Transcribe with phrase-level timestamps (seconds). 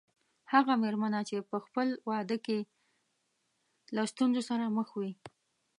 [0.53, 2.59] هغه مېرمنه چې په خپل واده کې
[3.95, 5.11] له ستونزو سره مخ وي.